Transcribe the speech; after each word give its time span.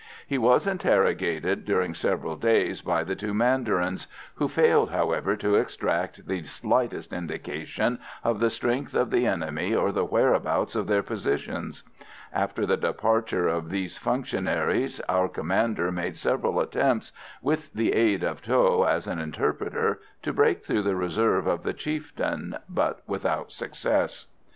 He 0.25 0.39
was 0.39 0.65
interrogated 0.65 1.63
during 1.63 1.93
several 1.93 2.35
days 2.35 2.81
by 2.81 3.03
the 3.03 3.15
two 3.15 3.35
mandarins, 3.35 4.07
who 4.33 4.47
failed, 4.47 4.89
however, 4.89 5.35
to 5.35 5.53
extract 5.57 6.25
the 6.27 6.41
slightest 6.41 7.13
indication 7.13 7.99
of 8.23 8.39
the 8.39 8.49
strength 8.49 8.95
of 8.95 9.11
the 9.11 9.27
enemy 9.27 9.75
or 9.75 9.91
the 9.91 10.03
whereabouts 10.03 10.75
of 10.75 10.87
their 10.87 11.03
positions. 11.03 11.83
After 12.33 12.65
the 12.65 12.77
departure 12.77 13.47
of 13.47 13.69
these 13.69 13.99
functionaries, 13.99 14.99
our 15.01 15.29
commander 15.29 15.91
made 15.91 16.17
several 16.17 16.59
attempts, 16.59 17.11
with 17.39 17.71
the 17.71 17.93
aid 17.93 18.23
of 18.23 18.41
Tho 18.41 18.85
as 18.85 19.05
an 19.05 19.19
interpreter, 19.19 20.01
to 20.23 20.33
break 20.33 20.65
through 20.65 20.81
the 20.81 20.95
reserve 20.95 21.45
of 21.45 21.61
the 21.61 21.73
chieftain, 21.73 22.57
but 22.67 23.03
without 23.05 23.51
success. 23.51 24.25